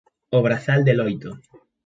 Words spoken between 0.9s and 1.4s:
loito?